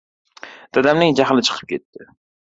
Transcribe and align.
Dadamning 0.77 1.13
jahli 1.19 1.43
chiqib 1.49 1.69
ketdi. 1.73 2.09